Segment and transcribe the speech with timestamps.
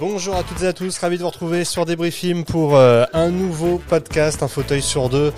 [0.00, 3.04] Bonjour à toutes et à tous, ravi de vous retrouver sur Débris Film pour euh,
[3.12, 5.30] un nouveau podcast, un fauteuil sur deux.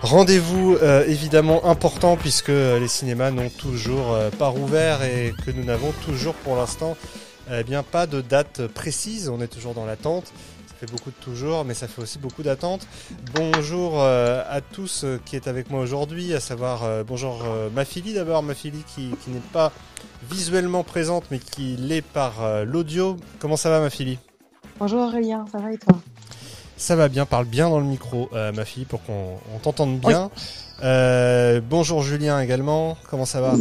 [0.00, 5.62] Rendez-vous euh, évidemment important puisque les cinémas n'ont toujours euh, pas rouvert et que nous
[5.62, 6.96] n'avons toujours pour l'instant
[7.52, 9.28] eh bien pas de date précise.
[9.28, 10.32] On est toujours dans l'attente.
[10.78, 12.86] Ça fait beaucoup de toujours, mais ça fait aussi beaucoup d'attente.
[13.34, 17.44] Bonjour à tous qui est avec moi aujourd'hui, à savoir bonjour
[17.74, 19.72] ma fille d'abord, ma fille qui, qui n'est pas
[20.30, 22.34] visuellement présente mais qui l'est par
[22.64, 23.16] l'audio.
[23.40, 24.18] Comment ça va ma fille
[24.78, 25.98] Bonjour Aurélien, ça va et toi?
[26.76, 30.30] Ça va bien, parle bien dans le micro euh, ma fille pour qu'on t'entende bien.
[30.84, 33.54] Euh, bonjour Julien également, comment ça va?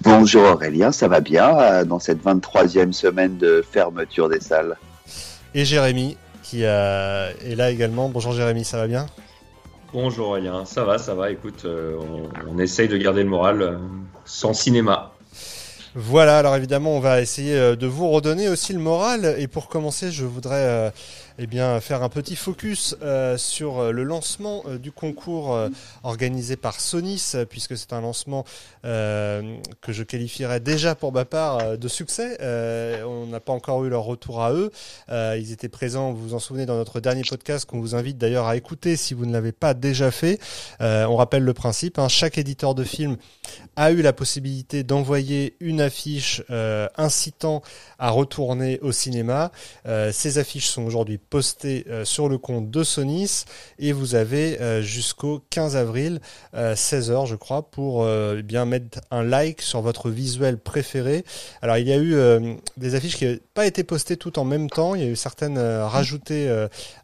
[0.00, 4.76] Bonjour Aurélien, ça va bien euh, dans cette 23e semaine de fermeture des salles.
[5.54, 6.16] Et Jérémy
[6.52, 8.10] qui est là également.
[8.10, 9.06] Bonjour Jérémy, ça va bien?
[9.94, 11.30] Bonjour Aurélien, ça va, ça va.
[11.30, 13.78] Écoute, on, on, essaye de garder le moral
[14.26, 15.12] sans cinéma.
[15.94, 19.34] Voilà, alors évidemment, on va essayer euh, de vous redonner aussi le moral.
[19.38, 20.90] Et pour commencer, je voudrais euh,
[21.38, 25.58] eh bien, faire un petit focus euh, sur euh, le lancement euh, du concours
[26.02, 28.44] organisé par Sonis, puisque c'est un lancement
[28.82, 32.38] que je qualifierais déjà pour ma part de succès.
[33.04, 34.70] on n'a pas encore eu leur retour à eux.
[35.10, 38.46] ils étaient présents, vous vous en souvenez, dans notre dernier podcast qu'on vous invite d'ailleurs
[38.46, 40.38] à écouter si vous ne l'avez pas déjà fait.
[40.80, 42.08] on rappelle le principe, hein.
[42.08, 43.16] chaque éditeur de film
[43.76, 46.42] a eu la possibilité d'envoyer une affiche
[46.96, 47.62] incitant
[47.98, 49.52] à retourner au cinéma.
[50.12, 53.46] ces affiches sont aujourd'hui posté euh, sur le compte de Sonis.
[53.78, 56.20] Et vous avez euh, jusqu'au 15 avril
[56.54, 58.06] 16h euh, je crois pour
[58.44, 61.24] bien mettre un like sur votre visuel préféré.
[61.62, 62.14] Alors il y a eu
[62.76, 65.16] des affiches qui n'ont pas été postées toutes en même temps, il y a eu
[65.16, 66.50] certaines rajoutées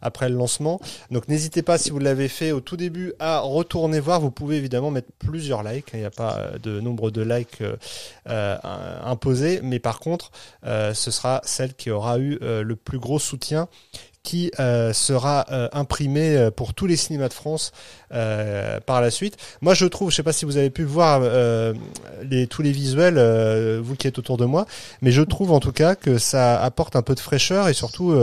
[0.03, 0.81] après le lancement.
[1.11, 4.57] Donc n'hésitez pas si vous l'avez fait au tout début à retourner voir, vous pouvez
[4.57, 7.63] évidemment mettre plusieurs likes, il n'y a pas de nombre de likes
[8.27, 10.31] imposés, mais par contre
[10.65, 13.69] ce sera celle qui aura eu le plus gros soutien
[14.23, 17.73] qui euh, sera euh, imprimé euh, pour tous les cinémas de France
[18.11, 19.37] par la suite.
[19.61, 21.21] Moi, je trouve, je sais pas si vous avez pu voir
[22.23, 23.19] les, tous les visuels,
[23.81, 24.65] vous qui êtes autour de moi,
[25.03, 28.15] mais je trouve en tout cas que ça apporte un peu de fraîcheur et surtout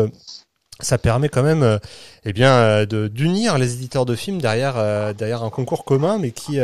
[0.79, 1.79] ça permet quand même
[2.25, 6.59] eh bien de d'unir les éditeurs de films derrière derrière un concours commun mais qui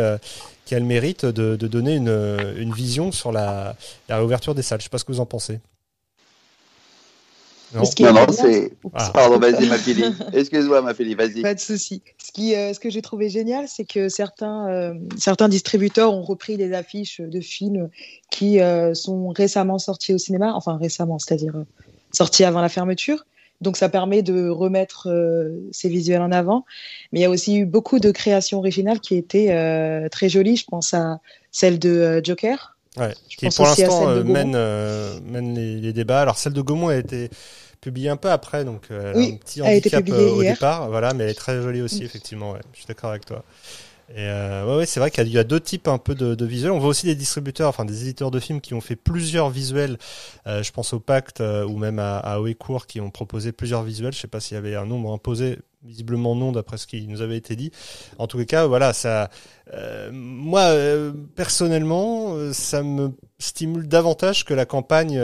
[0.66, 3.76] qui a le mérite de, de donner une, une vision sur la,
[4.10, 4.80] la réouverture des salles.
[4.80, 5.60] Je sais pas ce que vous en pensez.
[7.74, 8.74] Non, non, c'est.
[8.94, 9.12] Ah.
[9.14, 10.04] Pardon, vas-y, ma fille.
[10.34, 11.42] Excuse-moi, ma fille, vas-y.
[11.42, 12.02] Pas de souci.
[12.18, 16.24] Ce, qui, euh, ce que j'ai trouvé génial, c'est que certains, euh, certains distributeurs ont
[16.24, 17.90] repris des affiches de films
[18.30, 21.54] qui euh, sont récemment sortis au cinéma, enfin récemment, c'est-à-dire
[22.12, 23.26] sortis avant la fermeture.
[23.62, 25.08] Donc ça permet de remettre
[25.72, 26.66] ces visuels en avant.
[27.12, 30.58] Mais il y a aussi eu beaucoup de créations originales qui étaient très jolies.
[30.58, 31.20] Je pense à
[31.52, 32.71] celle de Joker.
[32.98, 34.52] Ouais, qui pour l'instant mène,
[35.26, 36.22] mène les, les, débats.
[36.22, 37.30] Alors celle de Gaumont a été
[37.82, 41.32] publié un peu après, donc euh, un petit handicap euh, au départ, voilà, mais elle
[41.32, 42.52] est très jolie aussi, effectivement.
[42.52, 43.44] Ouais, je suis d'accord avec toi.
[44.16, 46.72] Et euh, ouais, c'est vrai qu'il y, a deux types un peu de, de, visuels.
[46.72, 49.98] On voit aussi des distributeurs, enfin des éditeurs de films qui ont fait plusieurs visuels.
[50.48, 53.84] Euh, je pense au Pacte euh, ou même à, à Oecourt qui ont proposé plusieurs
[53.84, 54.14] visuels.
[54.14, 57.22] Je sais pas s'il y avait un nombre imposé, visiblement non d'après ce qui nous
[57.22, 57.72] avait été dit.
[58.18, 59.30] En tous les cas, voilà, ça.
[60.12, 60.74] moi,
[61.36, 65.22] personnellement, ça me stimule davantage que la campagne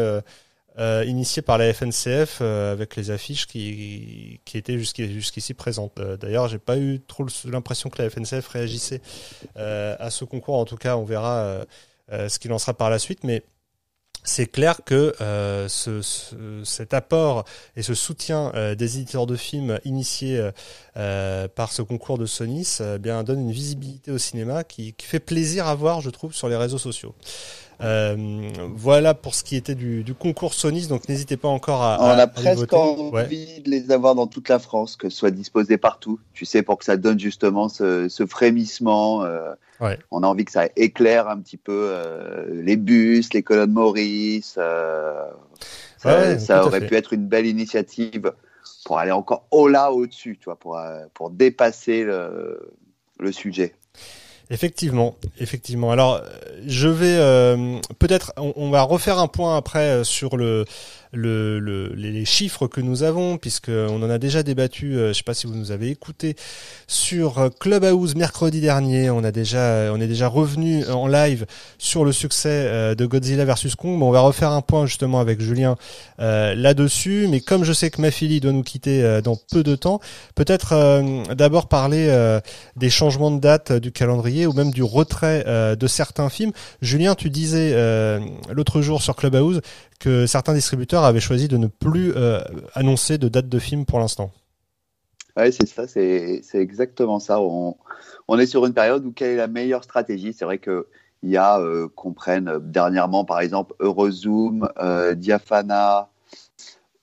[0.80, 6.00] euh, initié par la FNCF euh, avec les affiches qui, qui étaient jusqu'ici présentes.
[6.00, 9.02] Euh, D'ailleurs, j'ai pas eu trop l'impression que la FNCF réagissait
[9.58, 10.56] euh, à ce concours.
[10.56, 11.66] En tout cas, on verra
[12.10, 13.44] ce qu'il en sera par la suite, mais
[14.24, 15.14] c'est clair que
[15.68, 16.02] ce,
[16.64, 17.46] cet apport
[17.76, 20.50] et ce soutien des éditeurs de films initiés
[20.94, 25.76] par ce concours de Sonis bien donne une visibilité au cinéma qui, fait plaisir à
[25.76, 27.16] voir, je trouve, sur les réseaux sociaux.
[27.82, 31.98] Euh, voilà pour ce qui était du, du concours Sonis, donc n'hésitez pas encore à.
[32.02, 35.78] On a presque envie de les avoir dans toute la France, que ce soit disposé
[35.78, 39.24] partout, tu sais, pour que ça donne justement ce, ce frémissement.
[39.24, 40.00] Euh, ouais.
[40.10, 44.54] On a envie que ça éclaire un petit peu euh, les bus, les colonnes Maurice.
[44.54, 45.32] Ça,
[46.06, 48.34] ouais, ça aurait pu être une belle initiative
[48.86, 50.80] pour aller encore au-là, au-dessus, tu vois, pour,
[51.14, 52.72] pour dépasser le,
[53.20, 53.76] le sujet.
[54.50, 55.92] Effectivement, effectivement.
[55.92, 56.22] Alors,
[56.66, 60.66] je vais euh, peut-être, on, on, va refaire un point après euh, sur le
[61.18, 65.14] le, le, les chiffres que nous avons, puisqu'on en a déjà débattu, euh, je ne
[65.14, 66.36] sais pas si vous nous avez écouté,
[66.88, 69.10] sur euh, Clubhouse mercredi dernier.
[69.10, 71.46] On, a déjà, euh, on est déjà revenu en live
[71.78, 74.00] sur le succès de Godzilla versus Kong.
[74.00, 75.76] Bon, on va refaire un point justement avec Julien
[76.20, 77.28] là-dessus.
[77.30, 80.00] Mais comme je sais que ma fille doit nous quitter dans peu de temps,
[80.36, 82.40] peut-être d'abord parler
[82.76, 85.44] des changements de date du calendrier ou même du retrait
[85.76, 86.52] de certains films.
[86.82, 87.76] Julien, tu disais
[88.50, 89.62] l'autre jour sur Clubhouse
[90.00, 92.14] que certains distributeurs avaient choisi de ne plus
[92.74, 94.32] annoncer de date de film pour l'instant.
[95.38, 97.40] Oui, c'est ça, c'est exactement ça.
[97.40, 97.76] On,
[98.38, 100.34] est sur une période où quelle est la meilleure stratégie?
[100.34, 100.84] C'est vrai qu'il
[101.24, 101.60] y a
[101.96, 104.70] qu'on prenne dernièrement, par exemple, Eurozoom,
[105.16, 106.10] Diafana,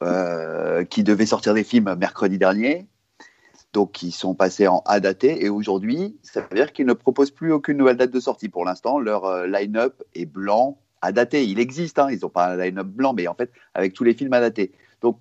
[0.01, 2.87] qui devaient sortir des films mercredi dernier
[3.75, 5.45] donc qui sont passés en A daté.
[5.45, 8.49] Et aujourd'hui, ça veut dire qu'ils ne proposent plus aucune nouvelle date de sortie.
[8.49, 11.45] Pour l'instant, leur euh, line-up est blanc à daté.
[11.45, 14.15] Il existe, hein, ils n'ont pas un line-up blanc, mais en fait, avec tous les
[14.15, 14.73] films à daté.
[15.03, 15.19] Donc,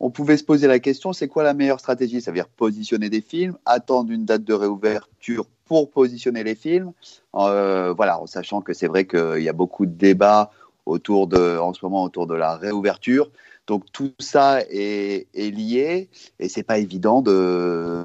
[0.00, 2.20] on pouvait se poser la question, c'est quoi la meilleure stratégie?
[2.20, 6.92] Ça veut dire positionner des films, attendre une date de réouverture pour positionner les films.
[7.34, 10.50] Euh, voilà, en sachant que c'est vrai qu'il y a beaucoup de débats
[10.86, 13.30] autour en ce moment autour de la réouverture.
[13.66, 16.08] Donc tout ça est, lié
[16.38, 18.04] et c'est pas évident de,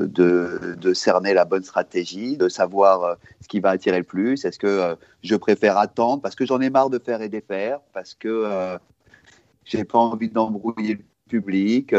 [0.00, 4.44] de, cerner la bonne stratégie, de savoir euh, ce qui va attirer le plus.
[4.44, 6.22] Est-ce que euh, je préfère attendre?
[6.22, 8.78] Parce que j'en ai marre de faire et défaire, parce que euh,
[9.64, 11.94] j'ai pas envie d'embrouiller le public,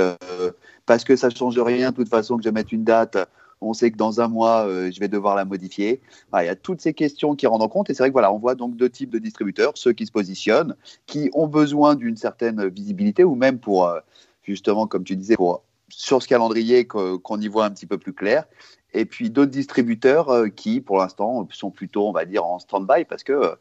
[0.86, 3.18] parce que ça change rien de toute façon que je mette une date
[3.62, 6.02] on sait que dans un mois, euh, je vais devoir la modifier.
[6.34, 7.90] il y a toutes ces questions qui rendent en compte.
[7.90, 10.12] Et c'est vrai que voilà, on voit donc deux types de distributeurs, ceux qui se
[10.12, 10.76] positionnent,
[11.06, 14.00] qui ont besoin d'une certaine visibilité, ou même pour, euh,
[14.44, 18.14] justement, comme tu disais, pour, sur ce calendrier qu'on y voit un petit peu plus
[18.14, 18.46] clair.
[18.94, 23.06] Et puis d'autres distributeurs euh, qui, pour l'instant, sont plutôt, on va dire, en stand-by
[23.06, 23.56] parce que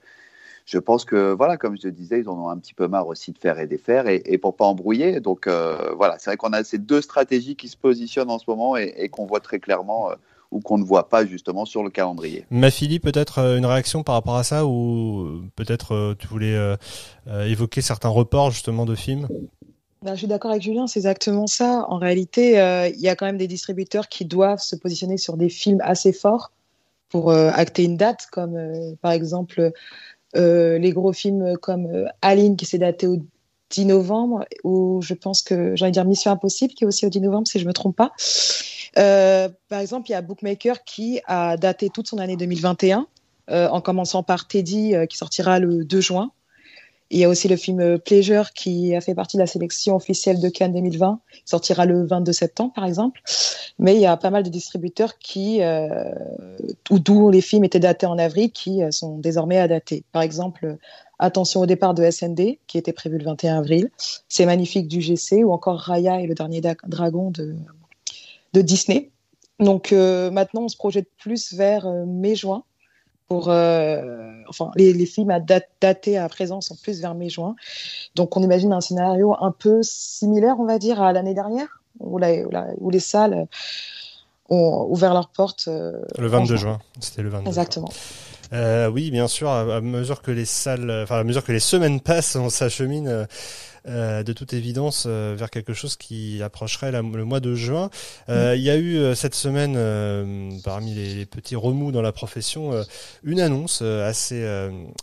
[0.68, 3.06] je pense que, voilà, comme je te disais, ils en ont un petit peu marre
[3.06, 5.18] aussi de faire et défaire et, et pour pas embrouiller.
[5.18, 8.44] Donc, euh, voilà, c'est vrai qu'on a ces deux stratégies qui se positionnent en ce
[8.46, 10.14] moment et, qu'on voit très clairement euh,
[10.50, 12.44] ou qu'on ne voit pas justement sur le calendrier.
[12.50, 16.58] Ma peut-être euh, une réaction par rapport à ça ou peut-être tu voulais
[17.46, 19.26] évoquer certains reports justement de films?
[20.02, 21.86] Ben, je suis d'accord avec Julien, c'est exactement ça.
[21.88, 22.52] En réalité,
[22.94, 26.12] il y a quand même des distributeurs qui doivent se positionner sur des films assez
[26.12, 26.52] forts
[27.08, 28.58] pour acter une date, comme
[29.00, 29.72] par exemple
[30.34, 33.18] les gros films comme euh, Aline qui s'est daté au
[33.70, 37.20] 10 novembre, ou je pense que, j'allais dire Mission Impossible qui est aussi au 10
[37.20, 38.12] novembre si je ne me trompe pas.
[38.96, 43.06] Euh, par exemple, il y a Bookmaker qui a daté toute son année 2021,
[43.50, 46.32] en commençant par Teddy qui sortira le 2 juin.
[47.10, 49.96] Il y a aussi le film euh, Pleasure qui a fait partie de la sélection
[49.96, 53.22] officielle de Cannes 2020, qui sortira le 22 septembre par exemple.
[53.78, 56.12] Mais il y a pas mal de distributeurs qui, euh,
[56.90, 60.04] d'où les films étaient datés en avril, qui euh, sont désormais dater.
[60.12, 60.76] Par exemple,
[61.20, 63.90] Attention au départ de SND, qui était prévu le 21 avril.
[64.28, 67.56] C'est magnifique du GC, ou encore Raya et le dernier dragon de,
[68.52, 69.10] de Disney.
[69.58, 72.62] Donc euh, maintenant, on se projette plus vers mai-juin
[73.28, 77.54] pour euh, enfin les, les, films à date, datés à présent sont plus vers mai-juin.
[78.14, 82.18] Donc on imagine un scénario un peu similaire, on va dire, à l'année dernière, où,
[82.18, 82.32] la,
[82.78, 83.46] où, les salles
[84.48, 85.66] ont ouvert leurs portes.
[85.68, 86.78] Euh, le 22 juin.
[87.00, 87.48] c'était le 22.
[87.48, 87.90] Exactement.
[88.54, 89.50] Euh, oui, bien sûr.
[89.50, 93.26] À, mesure que les salles, enfin à mesure que les semaines passent, on s'achemine
[93.88, 97.88] euh, de toute évidence euh, vers quelque chose qui approcherait le mois de juin.
[98.28, 102.84] Euh, il y a eu cette semaine, parmi les, petits remous dans la profession,
[103.22, 104.46] une annonce assez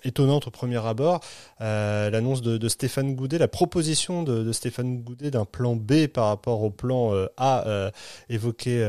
[0.04, 1.22] étonnante au premier abord,
[1.60, 6.70] l'annonce de, Stéphane Goudet, la proposition de, Stéphane Goudet d'un plan B par rapport au
[6.70, 7.92] plan A
[8.30, 8.82] évoqué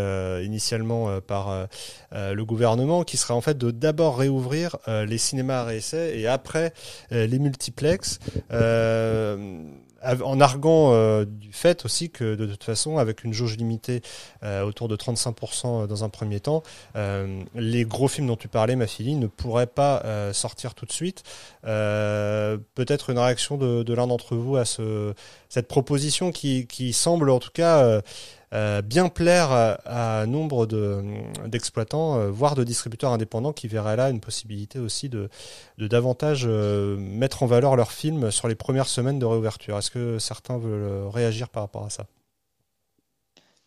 [0.45, 1.67] initialement par
[2.13, 6.73] le gouvernement, qui serait en fait de d'abord réouvrir les cinémas à réessai et après
[7.11, 8.19] les multiplex
[10.03, 14.03] en arguant euh, du fait aussi que de toute façon, avec une jauge limitée
[14.43, 16.63] euh, autour de 35% dans un premier temps,
[16.97, 20.93] euh, les gros films dont tu parlais, ma fille, ne pourraient pas sortir tout de
[20.93, 21.23] suite.
[21.63, 25.15] Peut-être une réaction de, l'un d'entre vous à ce,
[25.49, 28.01] cette proposition qui, qui semble en tout cas
[28.55, 30.67] euh, bien plaire à, un nombre
[31.47, 35.29] d'exploitants, euh, voire de distributeurs indépendants qui verraient là une possibilité aussi de,
[35.79, 39.77] de davantage euh, mettre en valeur leurs films sur les premières semaines de réouverture.
[39.77, 42.07] Est-ce que certains veulent réagir par rapport à ça?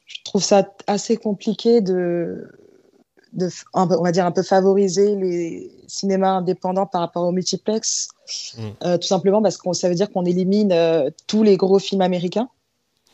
[0.05, 2.49] Je trouve ça assez compliqué de,
[3.33, 8.07] de, on va dire un peu favoriser les cinémas indépendants par rapport au multiplex,
[8.57, 8.97] mm.
[8.97, 10.73] tout simplement parce que ça veut dire qu'on élimine
[11.27, 12.49] tous les gros films américains,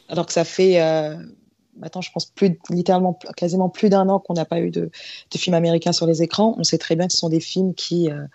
[0.08, 0.80] alors que ça fait
[1.77, 4.91] maintenant, je pense plus, littéralement, quasiment plus d'un an qu'on n'a pas eu de,
[5.32, 6.55] de films américains sur les écrans.
[6.58, 8.25] On sait très bien que ce sont des films qui, euh,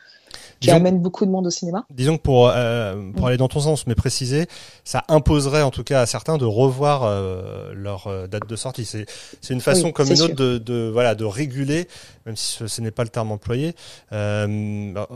[0.61, 1.87] qui amène beaucoup de monde au cinéma.
[1.91, 4.47] Disons que pour euh, pour aller dans ton sens, mais préciser,
[4.85, 8.85] ça imposerait en tout cas à certains de revoir euh, leur euh, date de sortie.
[8.85, 9.07] C'est
[9.41, 11.89] c'est une façon comme une autre de, de voilà de réguler,
[12.27, 13.75] même si ce, n'est pas le terme employé,
[14.13, 15.09] euh, bah,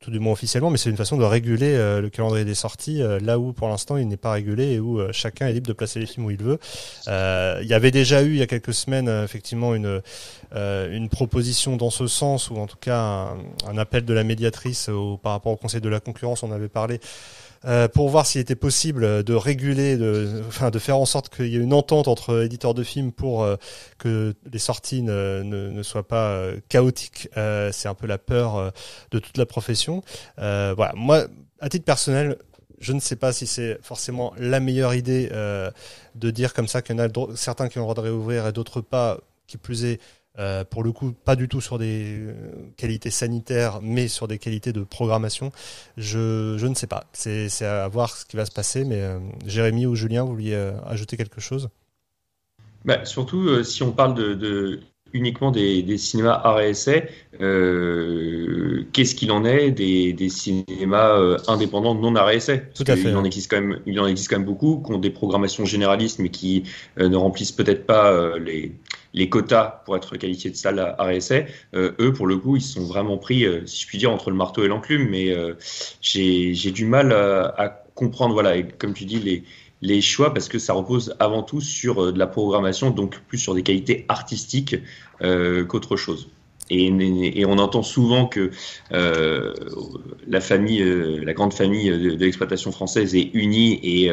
[0.00, 3.38] tout du moins officiellement, mais c'est une façon de réguler le calendrier des sorties là
[3.38, 6.06] où pour l'instant il n'est pas régulé et où chacun est libre de placer les
[6.06, 6.58] films où il veut.
[7.06, 10.00] il y avait déjà eu il y a quelques semaines effectivement une
[10.54, 13.36] une proposition dans ce sens ou en tout cas un,
[13.68, 14.90] un appel de la médiatrice
[15.22, 17.00] par rapport au Conseil de la concurrence, on avait parlé,
[17.64, 21.48] euh, pour voir s'il était possible de réguler, de, enfin, de faire en sorte qu'il
[21.48, 23.56] y ait une entente entre éditeurs de films pour euh,
[23.98, 27.28] que les sorties ne, soient pas euh, chaotiques.
[27.34, 28.72] c'est un peu la peur
[29.10, 30.02] de toute la profession.
[30.38, 31.26] moi,
[31.60, 32.36] à titre personnel,
[32.80, 35.28] je ne sais pas si c'est forcément la meilleure idée
[36.14, 38.46] de dire comme ça qu'il y en a certains qui ont le droit de réouvrir
[38.46, 39.98] et d'autres pas, qui plus est
[40.38, 42.32] euh, pour le coup, pas du tout sur des euh,
[42.76, 45.50] qualités sanitaires, mais sur des qualités de programmation.
[45.96, 47.04] Je, je ne sais pas.
[47.12, 48.84] C'est à voir ce qui va se passer.
[48.84, 51.68] Mais euh, Jérémy ou Julien, vous vouliez ajouter quelque chose?
[52.84, 54.80] Bah, Surtout, si on parle de,
[55.12, 57.08] uniquement des, des, cinémas art et essai,
[58.92, 62.70] qu'est-ce qu'il en est des, des cinémas indépendants non art et essai?
[62.76, 63.08] Tout à fait.
[63.08, 65.64] Il en, existe quand même, il en existe quand même beaucoup qui ont des programmations
[65.64, 66.62] généralistes mais qui
[66.96, 68.72] ne remplissent peut-être pas les,
[69.14, 72.62] les quotas pour être qualifiés de salle à essai, euh, eux, pour le coup, ils
[72.62, 75.08] sont vraiment pris, euh, si je puis dire, entre le marteau et l'enclume.
[75.08, 75.54] Mais euh,
[76.00, 79.44] j'ai du mal à, comprendre, voilà, comme tu dis,
[79.80, 83.54] les, choix parce que ça repose avant tout sur de la programmation, donc plus sur
[83.54, 84.76] des qualités artistiques
[85.20, 86.28] qu'autre chose.
[86.70, 88.50] Et, on entend souvent que
[88.90, 90.84] la famille,
[91.24, 94.12] la grande famille de l'exploitation française est unie et,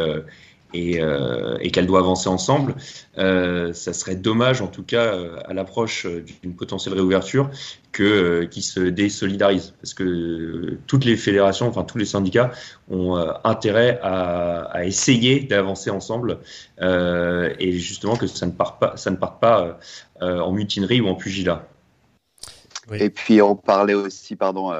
[0.75, 2.75] euh, et, qu'elle doit avancer ensemble.
[3.17, 6.05] Euh, ça serait dommage, en tout cas, euh, à l'approche
[6.41, 7.49] d'une potentielle réouverture,
[7.91, 12.51] que qui se désolidarisent, parce que toutes les fédérations, enfin tous les syndicats,
[12.89, 13.15] ont
[13.45, 16.39] intérêt à, essayer d'avancer ensemble,
[16.81, 19.79] et justement que ça ne parte pas, ça ne parte pas
[20.19, 21.65] en mutinerie ou en pugilat.
[22.91, 24.73] Et puis on parlait aussi, pardon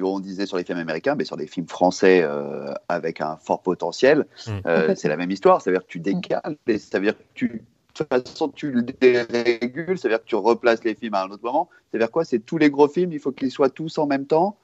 [0.00, 3.62] on disait sur les films américains, mais sur des films français euh, avec un fort
[3.62, 4.50] potentiel, mm.
[4.66, 5.60] euh, c'est la même histoire.
[5.60, 7.58] Ça veut dire que tu décales, et ça veut dire que tu, de
[7.94, 11.30] toute façon, tu le dérégules, ça veut dire que tu replaces les films à un
[11.30, 11.68] autre moment.
[11.90, 12.24] Ça veut dire quoi?
[12.24, 14.56] C'est tous les gros films, il faut qu'ils soient tous en même temps.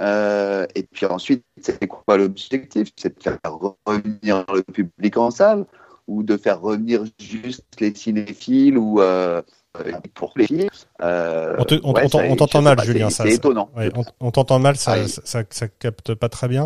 [0.00, 2.88] Euh, et puis ensuite, c'est quoi l'objectif?
[2.96, 3.38] C'est de faire
[3.86, 5.64] revenir le public en salle
[6.06, 9.00] ou de faire revenir juste les cinéphiles ou
[10.14, 10.68] pour les filles.
[11.02, 13.10] Euh, on t'entend mal, Julien.
[13.10, 13.70] C'est étonnant.
[14.20, 16.64] on, t'entend mal, ça, ah ça, ça, capte pas très bien.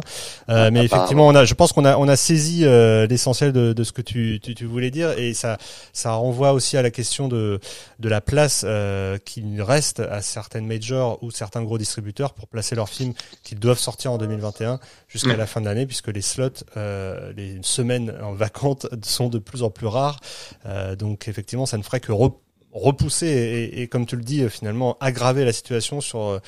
[0.48, 3.52] Euh, ah, mais effectivement, on a, je pense qu'on a, on a saisi euh, l'essentiel
[3.52, 5.58] de, de, ce que tu, tu, tu, voulais dire, et ça,
[5.92, 7.60] ça renvoie aussi à la question de,
[7.98, 12.74] de la place euh, qu'il reste à certaines majors ou certains gros distributeurs pour placer
[12.74, 15.38] leurs films qu'ils doivent sortir en 2021 jusqu'à mm.
[15.38, 19.62] la fin de l'année, puisque les slots, euh, les semaines en vacances sont de plus
[19.62, 20.20] en plus rares.
[20.98, 22.12] donc effectivement, ça ne ferait que
[22.72, 26.38] repousser et, et, comme tu le dis, finalement aggraver la situation sur euh,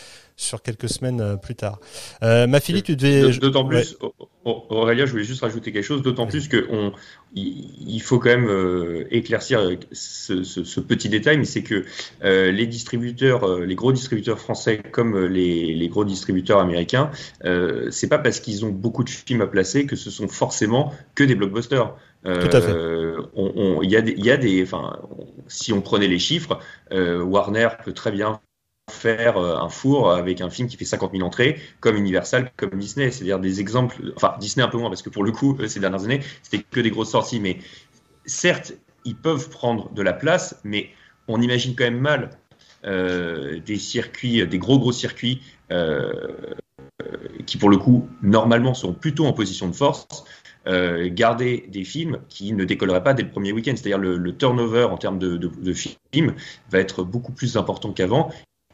[0.42, 1.78] sur quelques semaines euh, plus tard.
[2.22, 3.30] Euh, ma fille, tu devais.
[3.38, 3.96] D'autant plus,
[4.44, 6.02] Aurélia, je voulais juste rajouter quelque chose.
[6.02, 6.92] D'autant plus que on,
[7.34, 11.84] il faut quand même euh, éclaircir ce, ce, ce, petit détail, mais c'est que
[12.22, 17.10] les distributeurs, les gros distributeurs français comme les, les gros distributeurs américains,
[17.90, 21.24] c'est pas parce qu'ils ont beaucoup de films à placer que ce sont forcément que
[21.24, 21.94] des blockbusters.
[22.24, 22.74] Tout à fait.
[23.82, 24.98] Il y, a des, y a des, enfin,
[25.46, 26.58] si on prenait les chiffres,
[26.90, 28.40] Warner peut très bien
[28.90, 32.78] faire euh, un four avec un film qui fait 50 000 entrées, comme Universal, comme
[32.78, 33.10] Disney.
[33.10, 36.04] C'est-à-dire des exemples, enfin Disney un peu moins, parce que pour le coup, ces dernières
[36.04, 37.40] années, c'était que des grosses sorties.
[37.40, 37.58] Mais
[38.24, 38.74] certes,
[39.04, 40.90] ils peuvent prendre de la place, mais
[41.28, 42.30] on imagine quand même mal
[42.84, 46.12] euh, des circuits, des gros gros circuits euh,
[47.46, 50.24] qui pour le coup normalement sont plutôt en position de force.
[50.66, 53.74] garder des films qui ne décolleraient pas dès le premier week-end.
[53.76, 56.34] C'est-à-dire le, turnover en termes de, de, de, films
[56.70, 58.30] va être beaucoup plus important qu'avant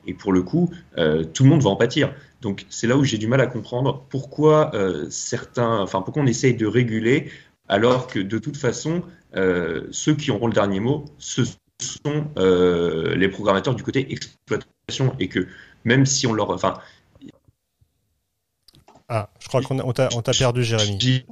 [0.09, 2.13] et pour le coup, euh, tout le monde va en pâtir.
[2.41, 6.27] Donc c'est là où j'ai du mal à comprendre pourquoi euh, certains, enfin pourquoi on
[6.27, 7.31] essaye de réguler
[7.69, 9.03] alors que de toute façon,
[9.37, 15.29] euh, ceux qui auront le dernier mot, ce sont les programmateurs du côté exploitation et
[15.29, 15.47] que
[15.85, 16.79] même si on leur, enfin
[19.11, 21.25] ah, je crois qu'on t'a perdu, Jérémy.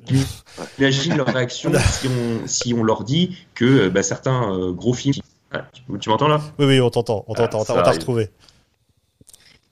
[0.78, 5.20] J'imagine leur réaction si, on, si on leur dit que bah, certains gros films.
[5.52, 5.66] Ah,
[6.00, 6.40] tu, m'entends là?
[6.58, 7.24] Oui, oui, on t'entend.
[7.28, 7.60] On t'entend.
[7.60, 8.30] on t'a retrouvé.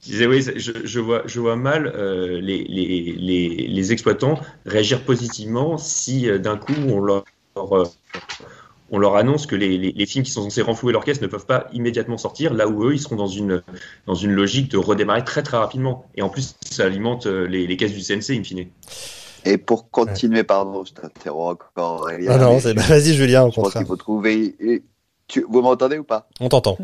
[0.04, 4.38] Je disais, oui, je, je, vois, je vois mal euh, les, les, les, les, exploitants
[4.66, 7.25] réagir positivement si euh, d'un coup on leur,
[7.56, 7.84] euh,
[8.90, 11.46] on leur annonce que les, les, films qui sont censés renflouer leur caisse ne peuvent
[11.46, 13.62] pas immédiatement sortir, là où eux, ils seront dans une,
[14.06, 16.04] dans une logique de redémarrer très très rapidement.
[16.16, 18.66] Et en plus, ça alimente les, les caisses du CNC, in fine.
[19.46, 22.08] Et pour continuer, pardon, je t'interromps encore.
[22.11, 24.82] ah non, bah, vas-y Julien, au je pense qu'il faut trouver...
[25.26, 25.46] Tu...
[25.49, 26.28] Vous m'entendez ou pas?
[26.40, 26.76] On t'entend.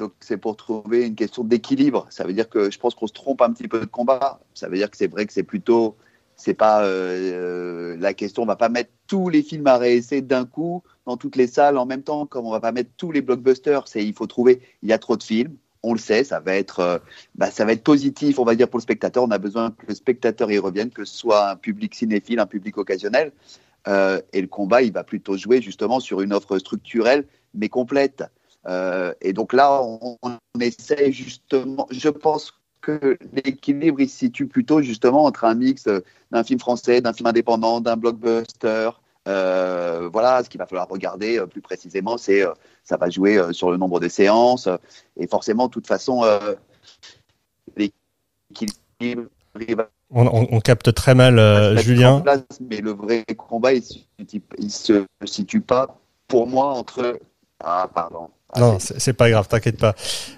[0.00, 2.06] Donc c'est pour trouver une question d'équilibre.
[2.08, 4.40] Ça veut dire que je pense qu'on se trompe un petit peu de combat.
[4.54, 5.94] Ça veut dire que c'est vrai que c'est plutôt,
[6.36, 8.42] c'est pas euh, la question.
[8.42, 11.76] On va pas mettre tous les films à réessayer d'un coup dans toutes les salles
[11.76, 13.88] en même temps, comme on va pas mettre tous les blockbusters.
[13.88, 14.62] C'est il faut trouver.
[14.82, 15.54] Il y a trop de films.
[15.82, 17.02] on le sait, ça va être,
[17.34, 19.22] bah, ça va être positif, on va dire pour le spectateur.
[19.22, 22.46] On a besoin que le spectateur y revienne, que ce soit un public cinéphile, un
[22.46, 23.32] public occasionnel.
[23.86, 28.24] et le combat, il va plutôt jouer justement sur une offre structurelle mais complète.
[28.66, 34.80] Et donc là, on, on essaie justement, je pense que l'équilibre il se situe plutôt
[34.82, 35.88] justement entre un mix
[36.30, 38.90] d'un film français, d'un film indépendant, d'un blockbuster.
[39.28, 42.52] Euh, voilà, ce qu'il va falloir regarder euh, plus précisément, c'est euh,
[42.84, 44.68] ça va jouer sur le nombre de séances
[45.18, 46.24] et forcément, de toute façon,
[47.76, 49.28] l'équilibre.
[50.12, 52.24] On, on, capte très mal, Julien.
[52.60, 53.84] mais le vrai combat, il,
[54.58, 57.20] il se situe pas pour moi entre
[57.62, 59.94] ah pardon non, c'est pas grave, t'inquiète pas.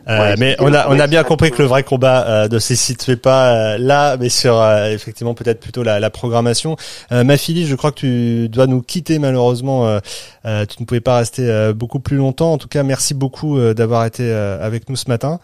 [0.08, 2.74] Euh, mais on a on a bien compris que le vrai combat euh, ne se
[2.74, 6.76] situait pas euh, là, mais sur euh, effectivement peut-être plutôt la, la programmation.
[7.10, 9.98] ma fille, je crois que tu dois nous quitter malheureusement.
[10.44, 10.48] tu
[10.80, 12.52] ne pouvais pas rester beaucoup plus longtemps.
[12.52, 15.40] En tout cas, merci beaucoup d'avoir été avec nous ce matin.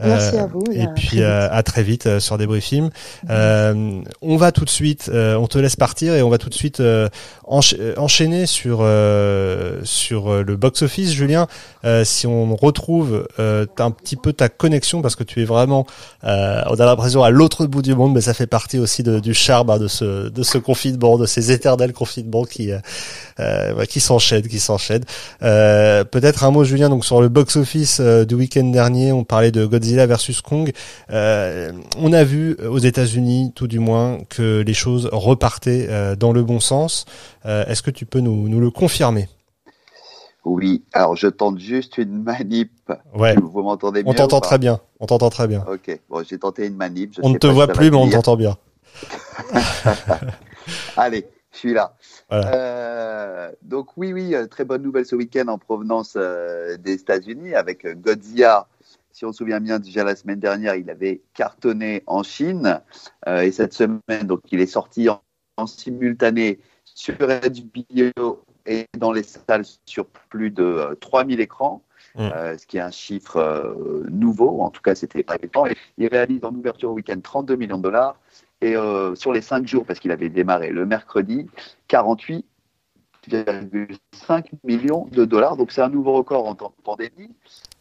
[0.00, 0.64] Merci à vous.
[0.72, 2.90] Et, puis à très vite sur des Film.
[3.28, 6.82] on va tout de suite, on te laisse partir et on va tout de suite
[7.46, 8.78] enchaîner sur
[9.84, 11.46] sur le box office, Julien
[12.12, 15.86] si on retrouve euh, un petit peu ta connexion, parce que tu es vraiment,
[16.24, 19.18] euh, on a l'impression à l'autre bout du monde, mais ça fait partie aussi de,
[19.18, 22.78] du charme hein, de ce de ce confinement, de ces éternels confinements qui euh,
[23.40, 25.04] euh qui s'enchaînent, qui s'enchaînent.
[25.42, 29.50] Euh, peut-être un mot, Julien, donc sur le box office du week-end dernier, on parlait
[29.50, 30.72] de Godzilla versus Kong.
[31.10, 36.60] on a vu aux États-Unis, tout du moins, que les choses repartaient dans le bon
[36.60, 37.06] sens.
[37.44, 39.28] Est-ce que tu peux nous, nous le confirmer?
[40.44, 42.72] Oui, alors je tente juste une manip.
[43.14, 43.34] Ouais.
[43.36, 44.80] Vous m'entendez bien On t'entend très bien.
[44.98, 45.64] On t'entend très bien.
[45.70, 47.18] Ok, bon, j'ai tenté une manip.
[47.22, 48.56] on ne te voit plus, mais on t'entend bien.
[50.96, 51.94] Allez, je suis là.
[52.32, 57.54] Euh, donc oui, oui, euh, très bonne nouvelle ce week-end en provenance euh, des États-Unis
[57.54, 58.66] avec Godzilla.
[59.12, 62.80] Si on se souvient bien, déjà la semaine dernière, il avait cartonné en Chine.
[63.26, 65.20] et cette semaine, donc, il est sorti en,
[65.58, 71.82] en simultané sur HBO et dans les salles sur plus de 3000 euh, écrans.
[72.14, 72.20] Mm.
[72.20, 75.64] Euh, ce qui est un chiffre euh, nouveau, en tout cas c'était pas évident.
[75.98, 78.16] Il réalise en ouverture au week-end 32 millions de dollars
[78.60, 78.74] et
[79.16, 81.48] sur les 5 jours, parce qu'il avait démarré le mercredi,
[81.88, 85.56] 48,5 millions de dollars.
[85.56, 87.34] Donc c'est un nouveau record en temps de pandémie.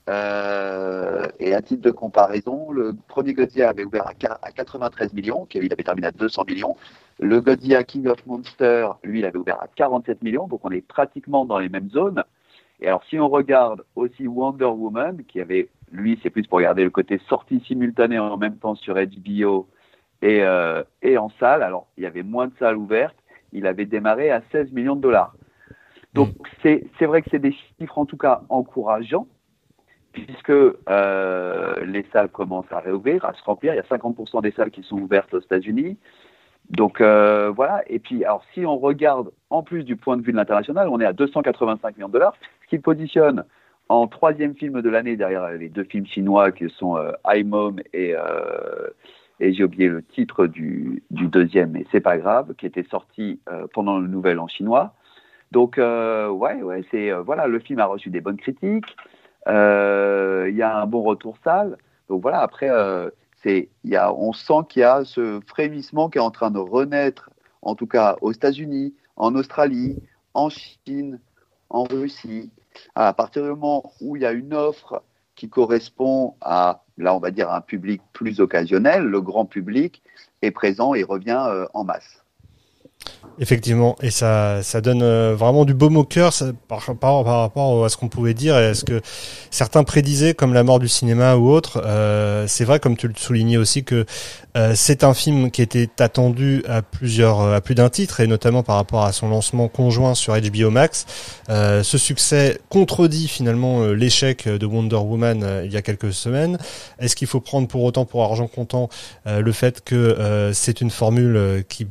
[0.08, 4.15] et à titre de comparaison, le premier Godzilla avait ouvert à
[4.52, 6.76] 93 millions, il avait terminé à 200 millions.
[7.22, 10.82] Le Godzilla King of Monsters, lui, il avait ouvert à 47 millions, donc on est
[10.82, 12.24] pratiquement dans les mêmes zones.
[12.80, 16.84] Et alors, si on regarde aussi Wonder Woman, qui avait, lui, c'est plus pour regarder
[16.84, 19.70] le côté sortie simultanée en même temps sur HBO
[20.24, 21.62] et, euh, et en salle.
[21.62, 23.16] Alors, il y avait moins de salles ouvertes.
[23.54, 25.36] Il avait démarré à 16 millions de dollars.
[26.16, 26.30] Donc,
[26.64, 26.80] mm.
[27.00, 29.28] c'est vrai que c'est des chiffres, en tout cas, encourageants,
[30.12, 33.74] puisque euh, les salles commencent à réouvrir, à se remplir.
[33.74, 36.00] Il y a 50% des salles qui sont ouvertes aux États-Unis.
[36.72, 40.32] Donc euh, voilà, et puis alors si on regarde en plus du point de vue
[40.32, 43.44] de l'international, on est à 285 millions de dollars, ce qui positionne
[43.90, 47.82] en troisième film de l'année derrière les deux films chinois qui sont euh, I Mom
[47.94, 48.88] et, euh,
[49.42, 53.42] et j'ai oublié le titre du, du deuxième, mais c'est pas grave, qui était sorti
[53.50, 54.94] euh, pendant le nouvel en chinois.
[55.52, 58.96] Donc ouais, ouais, c'est voilà, le film a reçu des bonnes critiques,
[59.46, 61.76] il y a un bon retour salle.
[62.08, 62.70] Donc voilà, après
[63.46, 67.30] on sent qu'il y a ce frémissement qui est en train de renaître,
[67.62, 69.98] en tout cas aux États-Unis, en Australie,
[70.34, 71.20] en Chine,
[71.70, 72.52] en Russie.
[72.96, 75.04] À partir du moment où il y a une offre
[75.36, 80.02] qui correspond à, là, on va dire, un public plus occasionnel, le grand public
[80.42, 82.21] est présent et revient euh, en masse.
[83.40, 86.32] Effectivement, et ça, ça donne euh, vraiment du baume au cœur
[86.68, 89.02] par, rapport à ce qu'on pouvait dire et à ce que
[89.50, 91.82] certains prédisaient comme la mort du cinéma ou autre.
[91.84, 94.06] Euh, c'est vrai, comme tu le soulignais aussi, que
[94.58, 98.62] euh, c'est un film qui était attendu à plusieurs, à plus d'un titre et notamment
[98.62, 101.08] par rapport à son lancement conjoint sur HBO Max.
[101.50, 106.60] ce succès contredit finalement l'échec de Wonder Woman il y a quelques semaines.
[107.00, 108.90] Est-ce qu'il faut prendre pour autant pour argent comptant
[109.26, 111.88] le fait que c'est une formule qui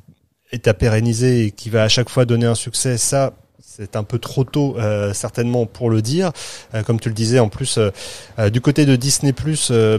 [0.52, 3.32] est à pérenniser et qui va à chaque fois donner un succès, ça,
[3.80, 6.32] c'est un peu trop tôt euh, certainement pour le dire.
[6.74, 9.34] Euh, comme tu le disais, en plus euh, du côté de Disney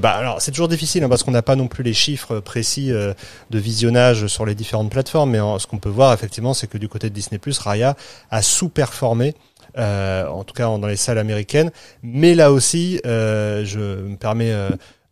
[0.01, 2.89] bah alors c'est toujours difficile hein, parce qu'on n'a pas non plus les chiffres précis
[2.89, 3.15] de
[3.59, 7.09] visionnage sur les différentes plateformes, mais ce qu'on peut voir effectivement, c'est que du côté
[7.09, 7.95] de Disney Raya
[8.29, 9.33] a sous-performé.
[9.77, 11.71] en tout cas dans les salles américaines,
[12.03, 14.53] mais là aussi, je me permets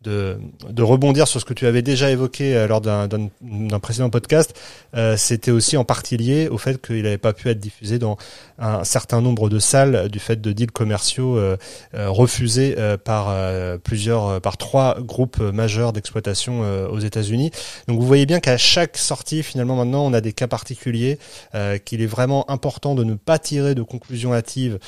[0.02, 0.38] de,
[0.70, 3.28] de, rebondir sur ce que tu avais déjà évoqué euh, lors d'un
[3.82, 4.58] précédent podcast,
[4.96, 8.16] euh, c'était aussi en partie lié au fait qu'il n'avait pas pu être diffusé dans
[8.58, 11.56] un certain nombre de salles du fait de deals commerciaux euh,
[11.94, 13.34] refusés par
[13.82, 16.60] plusieurs, par trois groupes majeurs d'exploitation
[16.90, 17.50] aux États-Unis.
[17.88, 21.18] Donc vous voyez bien qu'à chaque sortie, finalement maintenant, on a des cas particuliers,
[21.84, 24.78] qu'il est vraiment important de ne pas tirer de conclusions hâtives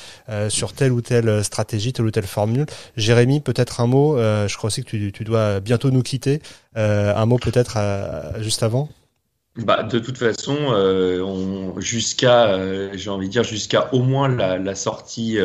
[0.49, 2.65] sur telle ou telle stratégie, telle ou telle formule.
[2.95, 4.17] Jérémy, peut-être un mot.
[4.17, 6.41] je crois aussi que tu tu, dois bientôt nous quitter.
[6.77, 8.89] Euh, un mot peut-être euh, juste avant?
[9.55, 12.57] Bah, de toute façon, euh, jusqu'à,
[12.95, 15.37] j'ai envie de dire, jusqu'à au moins la, sortie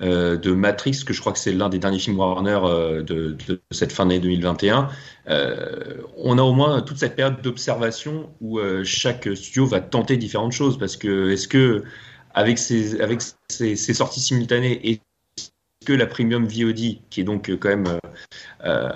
[0.00, 2.60] de Matrix, que je crois que c'est l'un des derniers films Warner
[3.02, 3.36] de,
[3.72, 4.88] cette fin d'année 2021,
[5.26, 10.78] on a au moins toute cette période d'observation où chaque studio va tenter différentes choses.
[10.78, 11.82] Parce que, est-ce que,
[12.34, 15.00] avec ces, avec sorties simultanées et
[15.84, 17.98] que la Premium VOD, qui est donc euh, quand même euh,
[18.64, 18.90] euh,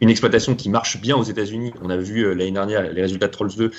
[0.00, 3.32] une exploitation qui marche bien aux États-Unis, on a vu l'année dernière les résultats de
[3.32, 3.70] Trolls 2,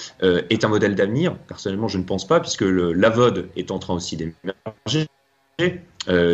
[0.49, 1.35] est un modèle d'avenir.
[1.47, 5.07] Personnellement, je ne pense pas, puisque l'AVOD est en train aussi d'émerger.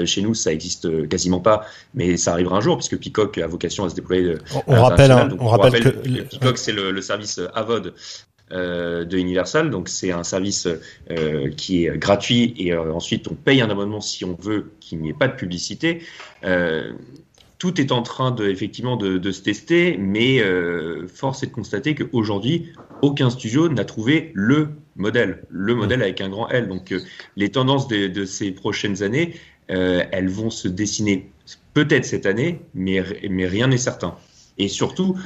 [0.06, 3.86] chez nous, ça existe quasiment pas, mais ça arrivera un jour puisque Peacock a vocation
[3.86, 4.38] à se déployer.
[4.66, 7.92] On, rappelle, on, rappelle, que Peacock, c'est le, le, service AVOD euh,
[8.52, 9.70] de Universal.
[9.70, 10.68] Donc c'est un service
[11.12, 15.00] euh, qui est gratuit et euh, ensuite on paye un abonnement si on veut qu'il
[15.00, 16.02] n'y ait pas de publicité.
[17.58, 20.42] tout est en train de effectivement de, se tester, mais
[21.14, 26.30] force est de constater qu'aujourd'hui aucun studio n'a trouvé le modèle, le modèle avec un
[26.30, 26.70] grand L.
[26.70, 26.94] Donc
[27.36, 29.36] les tendances de, ces prochaines années,
[29.68, 31.30] elles vont se dessiner
[31.74, 34.16] peut-être cette année, mais, mais rien n'est certain.
[34.58, 35.18] Et surtout,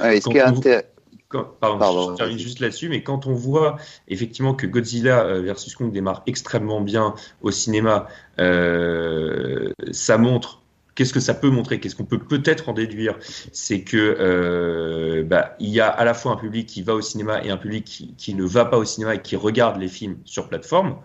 [1.60, 3.76] pardon, je termine juste là-dessus, mais quand on voit
[4.08, 8.06] effectivement que Godzilla euh, versus Kong démarre extrêmement bien au cinéma,
[8.38, 10.62] euh, ça montre
[10.94, 13.16] qu'est-ce que ça peut montrer Qu'est-ce qu'on peut peut-être en déduire
[13.52, 17.00] C'est que euh, bah, il y a à la fois un public qui va au
[17.00, 19.88] cinéma et un public qui, qui, ne va pas au cinéma et qui regarde les
[19.88, 20.96] films sur plateforme.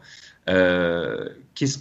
[0.50, 1.80] Euh, qu'est-ce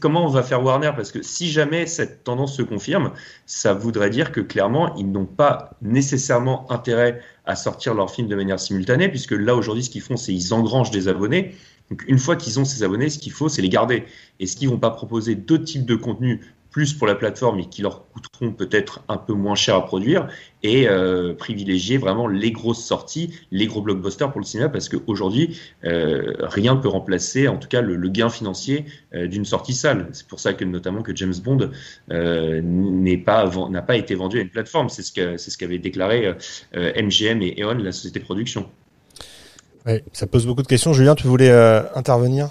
[0.00, 0.92] comment on va faire Warner?
[0.94, 3.12] Parce que si jamais cette tendance se confirme,
[3.46, 8.36] ça voudrait dire que clairement, ils n'ont pas nécessairement intérêt à sortir leurs films de
[8.36, 11.54] manière simultanée, puisque là, aujourd'hui, ce qu'ils font, c'est ils engrangent des abonnés.
[11.90, 14.04] Donc, une fois qu'ils ont ces abonnés, ce qu'il faut, c'est les garder.
[14.40, 16.40] Et ce qu'ils vont pas proposer d'autres types de contenus
[16.76, 20.28] plus pour la plateforme et qui leur coûteront peut-être un peu moins cher à produire
[20.62, 25.58] et euh, privilégier vraiment les grosses sorties, les gros blockbusters pour le cinéma parce qu'aujourd'hui,
[25.84, 28.84] euh, rien ne peut remplacer en tout cas le, gain financier
[29.14, 30.10] euh, d'une sortie salle.
[30.12, 31.70] C'est pour ça que notamment que James Bond
[32.10, 34.90] euh, n'est pas n'a pas été vendu à une plateforme.
[34.90, 36.34] C'est ce c'est ce qu'avait déclaré
[36.74, 38.68] MGM et E.ON, la société de production.
[40.12, 40.92] Ça pose beaucoup de questions.
[40.92, 41.50] Julien, tu voulais
[41.94, 42.50] intervenir?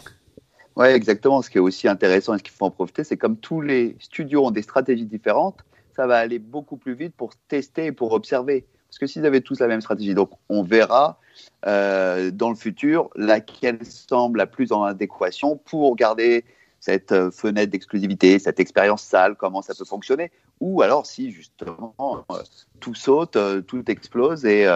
[0.75, 1.41] Oui, exactement.
[1.41, 3.95] Ce qui est aussi intéressant et ce qu'il faut en profiter, c'est comme tous les
[3.99, 5.59] studios ont des stratégies différentes,
[5.95, 8.65] ça va aller beaucoup plus vite pour tester et pour observer.
[8.89, 11.19] Parce que s'ils avaient tous la même stratégie, donc on verra
[11.65, 16.45] euh, dans le futur laquelle semble la plus en adéquation pour garder
[16.79, 21.95] cette euh, fenêtre d'exclusivité, cette expérience sale, comment ça peut fonctionner, ou alors si justement
[21.99, 22.35] euh,
[22.79, 24.45] tout saute, euh, tout explose.
[24.45, 24.67] Et,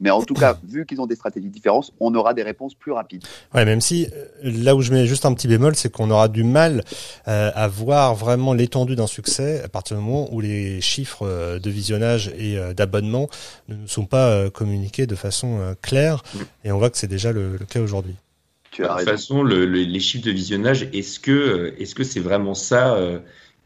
[0.00, 2.92] mais en tout cas, vu qu'ils ont des stratégies différentes, on aura des réponses plus
[2.92, 3.24] rapides.
[3.54, 4.08] Ouais, même si
[4.42, 6.84] là où je mets juste un petit bémol, c'est qu'on aura du mal
[7.26, 12.28] à voir vraiment l'étendue d'un succès à partir du moment où les chiffres de visionnage
[12.38, 13.28] et d'abonnement
[13.68, 16.22] ne nous sont pas communiqués de façon claire.
[16.64, 18.14] Et on voit que c'est déjà le cas aujourd'hui.
[18.78, 22.94] De toute façon, les chiffres de visionnage, est-ce que euh, est-ce que c'est vraiment ça
[22.94, 23.18] euh,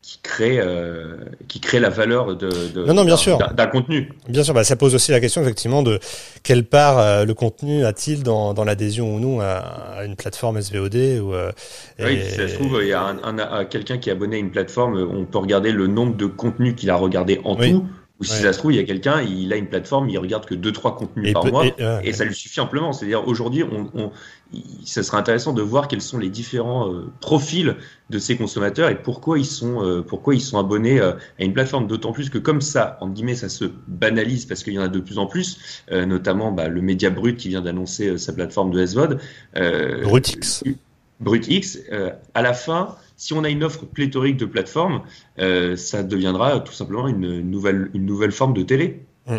[0.03, 1.17] qui crée euh,
[1.49, 2.51] qui crée la valeur de,
[2.87, 3.39] non, non, bien sûr.
[3.39, 6.01] d'un contenu Bien sûr, bah, ça pose aussi la question effectivement de
[6.43, 11.33] quelle part le contenu a-t-il dans, dans l'adhésion ou non à, une plateforme SVOD ou.
[12.01, 14.51] oui, si ça se trouve, il y a un, quelqu'un qui est abonné à une
[14.51, 17.87] plateforme, on peut regarder le nombre de contenus qu'il a regardé en tout.
[18.23, 20.47] Ou si ça se trouve, il y a quelqu'un, il a une plateforme, il regarde
[20.47, 21.67] que deux trois contenus par mois,
[22.05, 22.93] et, ça lui suffit amplement.
[22.93, 24.13] C'est-à-dire aujourd'hui, on, on,
[24.85, 27.75] ça serait intéressant de voir quels sont les différents euh, profils
[28.11, 31.53] de ces consommateurs et pourquoi ils sont, euh, pourquoi ils sont abonnés euh, à une
[31.53, 31.89] plateforme.
[31.89, 34.89] D'autant plus que comme ça, en guillemets, ça se banalise parce qu'il y en a
[34.89, 38.87] de plus en plus, notamment bah, le Média Brut qui vient d'annoncer sa plateforme de
[38.87, 39.19] SVOD.
[40.05, 40.63] Brutix.
[41.19, 41.79] BrutX.
[42.35, 45.03] à la fin, si on a une offre pléthorique de plateformes,
[45.39, 49.05] euh, ça deviendra tout simplement une nouvelle, une nouvelle forme de télé.
[49.27, 49.37] Mmh.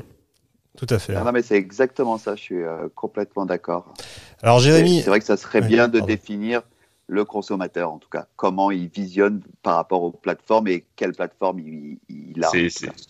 [0.78, 1.16] Tout à fait.
[1.16, 3.94] Ah non, mais c'est exactement ça, je suis euh, complètement d'accord.
[4.42, 5.02] Alors, Jérémy.
[5.02, 6.62] C'est vrai que ça serait bien de définir
[7.08, 11.60] le consommateur, en tout cas, comment il visionne par rapport aux plateformes et quelle plateforme
[11.60, 12.50] il, a.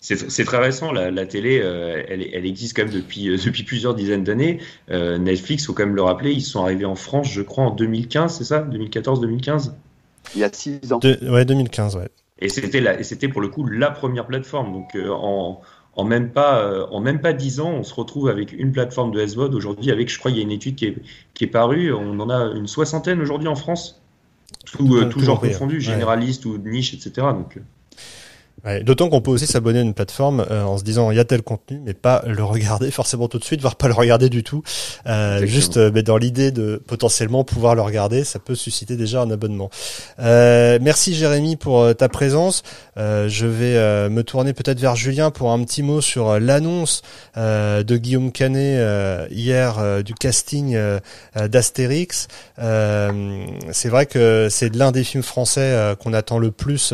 [0.01, 4.23] C'est très récent, la, télé, euh, elle, elle, existe quand même depuis, depuis plusieurs dizaines
[4.23, 4.59] d'années.
[4.89, 8.35] Netflix, faut quand même le rappeler, ils sont arrivés en France, je crois, en 2015,
[8.39, 8.61] c'est ça?
[8.63, 9.73] 2014-2015
[10.35, 10.99] il y a six ans.
[11.03, 12.09] ouais, 2015, ouais.
[12.39, 14.73] Et c'était c'était pour le coup la première plateforme.
[14.73, 15.61] Donc en,
[15.95, 19.25] en même pas en même pas dix ans, on se retrouve avec une plateforme de
[19.25, 19.91] SVOD aujourd'hui.
[19.91, 20.97] Avec, je crois, il y a une étude qui est,
[21.33, 21.93] qui est parue.
[21.93, 24.01] On en a une soixantaine aujourd'hui en France,
[24.65, 27.27] tout, tout, genre confondu, généraliste ou niche, etc.
[27.33, 27.59] Donc
[28.83, 31.25] D'autant qu'on peut aussi s'abonner à une plateforme euh, en se disant il y a
[31.25, 34.41] tel contenu, mais pas le regarder forcément tout de suite, voire pas le regarder du
[34.41, 34.63] tout.
[35.05, 39.21] Euh, juste, euh, mais dans l'idée de potentiellement pouvoir le regarder, ça peut susciter déjà
[39.21, 39.69] un abonnement.
[40.19, 42.63] Euh, merci Jérémy pour ta présence.
[42.95, 47.01] je vais me tourner peut-être vers Julien pour un petit mot sur l'annonce
[47.35, 50.77] de Guillaume Canet hier du casting
[51.35, 52.27] d'Astérix.
[52.57, 56.93] c'est vrai que c'est l'un des films français qu'on attend le plus.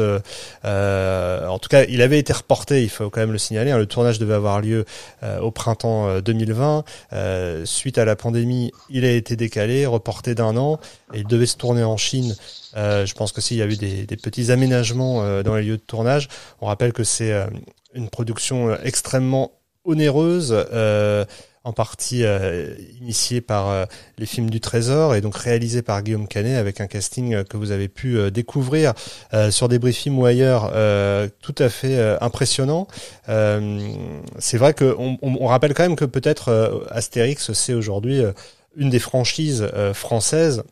[1.50, 3.72] En tout cas, il avait été reporté, il faut quand même le signaler.
[3.72, 3.78] Hein.
[3.78, 4.86] le tournage devait avoir lieu
[5.24, 6.78] euh, au printemps 2020.
[7.14, 10.80] Euh, euh, suite à la pandémie, il a été décalé, reporté d'un an,
[11.14, 12.36] et il devait se tourner en Chine.
[12.76, 16.30] je pense que s'il y a eu des petits aménagements dans les lieux de tournage.
[16.62, 17.34] On rappelle que c'est
[17.94, 19.52] une production extrêmement
[19.86, 20.56] onéreuse
[21.64, 23.86] en partie euh, initié par euh,
[24.18, 27.58] les films du Trésor et donc réalisé par Guillaume Canet avec un casting euh, que
[27.58, 28.94] vous avez pu découvrir
[29.52, 30.72] sur des briefings ou ailleurs
[31.42, 32.88] tout à fait impressionnant.
[33.28, 38.22] c'est vrai qu'on on, rappelle quand même que peut-être Astérix c'est aujourd'hui
[38.76, 40.64] une des franchises françaises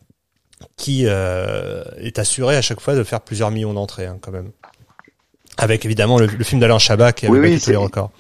[0.76, 4.52] qui est assurée à chaque fois de faire plusieurs millions d'entrées hein, quand même.
[5.58, 8.12] Avec évidemment le, film d'Alain Chabat qui avait battu tous les records.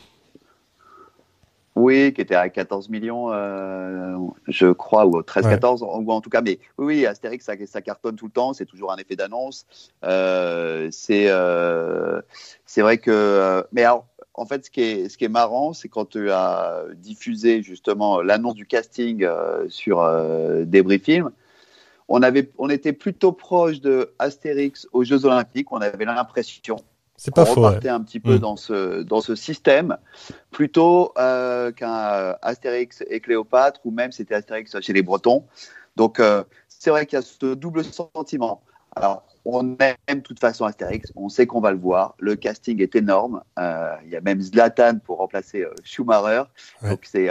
[1.77, 6.41] Oui, qui était à 14 millions, euh, je crois, ou 13-14, ou en tout cas.
[6.41, 8.53] Mais oui, Astérix, ça, ça cartonne tout le temps.
[8.53, 9.67] C'est toujours un effet d'annonce.
[10.03, 12.19] Euh, c'est euh,
[12.65, 13.63] c'est vrai que.
[13.71, 16.83] mais alors, en fait, ce qui est, ce qui est marrant, c'est quand tu as
[16.95, 19.27] diffusé justement l'annonce du casting
[19.67, 20.03] sur
[20.65, 21.29] Débris Film,
[22.07, 25.71] on, avait, on était plutôt proche de Astérix aux Jeux Olympiques.
[25.71, 26.77] On avait l'impression
[27.17, 27.61] c'est pas faux.
[27.61, 28.39] Repartait un petit peu mm.
[28.39, 29.97] dans ce dans ce système
[30.51, 35.43] plutôt euh, qu'un euh, Astérix et Cléopâtre ou même c'était Astérix chez les Bretons.
[35.95, 38.61] Donc euh, c'est vrai qu'il y a ce double sentiment.
[38.95, 42.13] Alors on aime de toute façon Astérix, on sait qu'on va le voir.
[42.19, 43.41] Le casting est énorme.
[43.57, 46.43] Euh, il y a même Zlatan pour remplacer Schumacher.
[46.83, 47.29] Donc c'est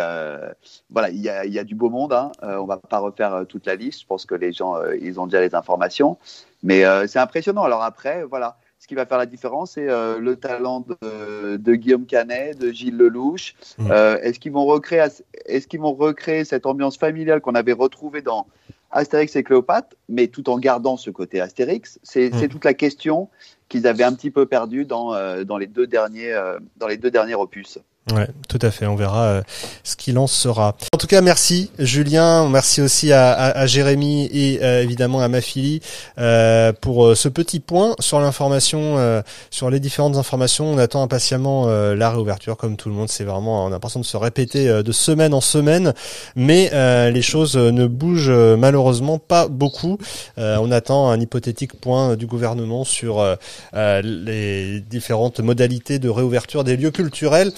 [0.90, 2.12] voilà, il y a, il y a du beau monde.
[2.12, 2.32] Hein.
[2.42, 4.00] on va pas refaire toute la liste.
[4.00, 6.18] Je pense que les gens ils ont déjà les informations,
[6.64, 7.62] mais c'est impressionnant.
[7.62, 12.06] Alors après voilà ce qui va faire la différence, c'est euh, le talent de, Guillaume
[12.06, 13.54] Canet, de Gilles Lelouch.
[13.78, 13.90] Mm.
[13.90, 15.04] Euh, est-ce qu'ils vont recréer,
[15.46, 18.46] est-ce qu'ils vont recréer cette ambiance familiale qu'on avait retrouvée dans
[18.90, 21.98] Astérix et Cléopâtre, mais tout en gardant ce côté Astérix?
[22.02, 22.48] C'est mm.
[22.48, 23.28] toute la question
[23.68, 26.38] qu'ils avaient un petit peu perdue dans, euh, dans, les deux derniers,
[26.76, 27.78] dans les deux derniers opus.
[28.14, 28.86] Ouais, tout à fait.
[28.86, 29.42] On verra euh,
[29.82, 30.76] ce qu'il en sera.
[30.94, 32.48] En tout cas, merci Julien.
[32.48, 35.80] Merci aussi à, Jérémy et euh, évidemment à Mafili
[36.18, 40.70] euh, pour ce petit point sur l'information, sur les différentes informations.
[40.70, 43.08] On attend impatiemment la réouverture, comme tout le monde.
[43.08, 45.92] C'est vraiment, on a l'impression de se répéter de semaine en semaine,
[46.36, 46.70] mais
[47.10, 49.98] les choses ne bougent malheureusement pas beaucoup.
[50.36, 53.36] on attend un hypothétique point du gouvernement sur
[53.74, 57.52] les différentes modalités de réouverture des lieux culturels.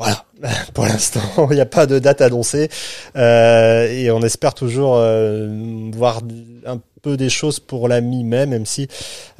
[0.00, 0.24] Voilà,
[0.74, 2.70] pour l'instant, il n'y a pas de date annoncée
[3.16, 6.22] euh, et on espère toujours euh, voir
[6.66, 8.88] un peu des choses pour la mi-mai, même si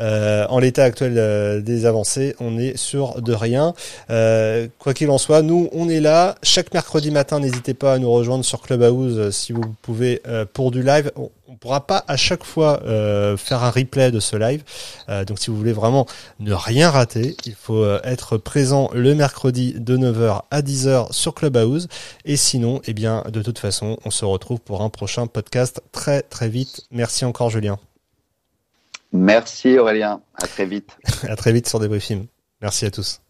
[0.01, 3.73] euh, en l'état actuel euh, des avancées, on est sûr de rien.
[4.11, 7.41] Euh, quoi qu'il en soit, nous, on est là chaque mercredi matin.
[7.41, 10.21] N'hésitez pas à nous rejoindre sur Clubhouse si vous pouvez
[10.53, 11.11] pour du live.
[11.53, 12.81] Ne pourra pas à chaque fois
[13.37, 14.63] faire un replay de ce live.
[15.27, 16.07] donc si vous voulez vraiment
[16.39, 21.89] ne rien rater, il faut être présent le mercredi de 9h à 10h sur Clubhouse.
[22.25, 26.23] Et sinon, eh bien, de toute façon, on se retrouve pour un prochain podcast très
[26.23, 26.83] très vite.
[26.91, 27.79] Merci encore Julien.
[29.13, 30.21] Merci Aurélien.
[30.35, 30.97] À très vite.
[31.29, 32.27] à très vite sur Débriefing.
[32.61, 33.21] Merci à tous.